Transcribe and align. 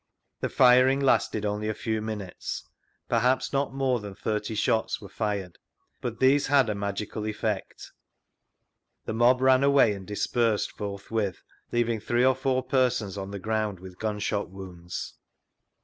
The 0.39 0.49
firing 0.49 0.99
lasted 0.99 1.45
only 1.45 1.69
a 1.69 1.75
few 1.75 2.01
minutes; 2.01 2.67
perhaps 3.07 3.51
tK>t 3.51 3.71
more 3.73 3.99
than 3.99 4.15
thirty 4.15 4.55
shots 4.55 4.99
were 4.99 5.07
fired; 5.09 5.59
but 6.01 6.19
these 6.19 6.47
had 6.47 6.71
a 6.71 6.73
magical 6.73 7.23
effect; 7.27 7.91
the 9.05 9.13
mob 9.13 9.41
ran 9.41 9.63
away 9.63 9.93
and 9.93 10.07
dispersed 10.07 10.71
forthwith, 10.71 11.43
leaving 11.71 11.99
three 11.99 12.25
or 12.25 12.33
four 12.33 12.63
persons 12.63 13.15
on 13.15 13.29
the 13.29 13.37
ground 13.37 13.79
with 13.79 13.99
gunshot 13.99 14.49
wounds. 14.49 15.19